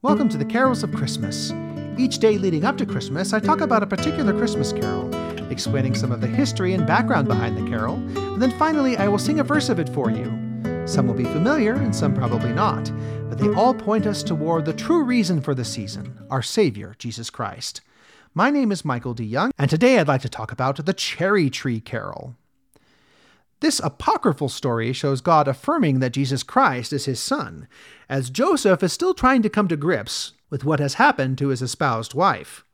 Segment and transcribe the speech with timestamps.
[0.00, 1.52] Welcome to the Carols of Christmas.
[1.98, 5.12] Each day leading up to Christmas, I talk about a particular Christmas carol,
[5.50, 9.18] explaining some of the history and background behind the carol, and then finally I will
[9.18, 10.26] sing a verse of it for you.
[10.86, 12.92] Some will be familiar and some probably not,
[13.28, 17.28] but they all point us toward the true reason for the season our Savior, Jesus
[17.28, 17.80] Christ.
[18.34, 19.24] My name is Michael D.
[19.24, 22.36] Young, and today I'd like to talk about the Cherry Tree Carol.
[23.60, 27.66] This apocryphal story shows God affirming that Jesus Christ is his son,
[28.08, 31.60] as Joseph is still trying to come to grips with what has happened to his
[31.60, 32.64] espoused wife.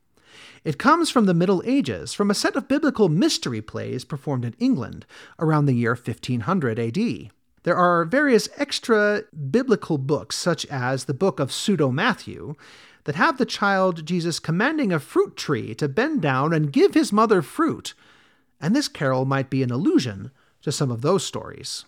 [0.63, 4.55] It comes from the Middle Ages, from a set of biblical mystery plays performed in
[4.59, 5.05] England
[5.39, 7.31] around the year 1500 AD.
[7.63, 12.53] There are various extra biblical books, such as the Book of Pseudo Matthew,
[13.05, 17.11] that have the child Jesus commanding a fruit tree to bend down and give his
[17.11, 17.95] mother fruit.
[18.61, 20.31] And this carol might be an allusion
[20.65, 21.85] to some of those stories.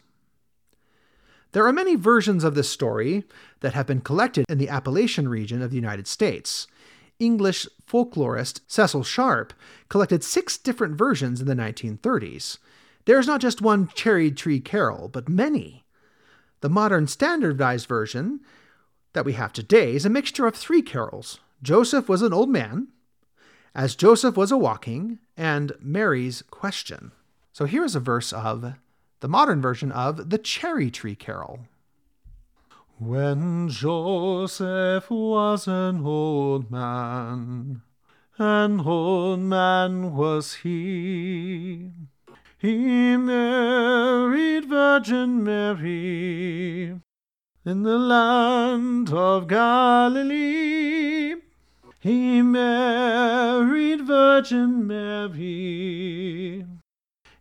[1.52, 3.24] There are many versions of this story
[3.62, 6.68] that have been collected in the Appalachian region of the United States.
[7.18, 9.52] English folklorist Cecil Sharp
[9.90, 12.60] collected six different versions in the 1930s.
[13.06, 15.84] There is not just one cherry tree carol, but many.
[16.62, 18.42] The modern standardized version
[19.14, 22.90] that we have today is a mixture of three carols Joseph was an old man,
[23.74, 27.12] As Joseph was a walking, and Mary's question.
[27.58, 28.76] So here is a verse of
[29.20, 31.62] the modern version of the Cherry Tree Carol.
[33.00, 37.82] When Joseph was an old man,
[38.38, 41.90] an old man was he.
[42.60, 47.00] He married Virgin Mary
[47.66, 51.34] in the land of Galilee.
[52.02, 56.68] He married Virgin Mary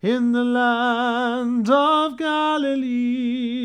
[0.03, 3.57] in the land of Galilee.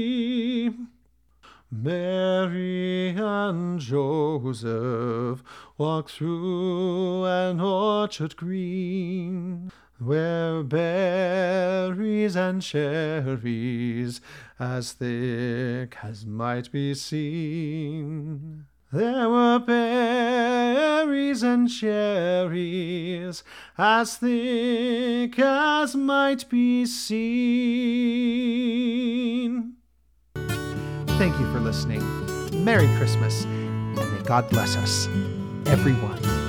[1.70, 5.44] Mary and Joseph
[5.78, 14.22] walked through an orchard green, where berries and cherries
[14.60, 18.66] as thick as might be seen.
[18.94, 23.42] There were berries and cherries
[23.78, 27.22] as thick as might be seen.
[30.36, 32.04] Thank you for listening.
[32.66, 35.08] Merry Christmas, and may God bless us,
[35.68, 36.41] everyone.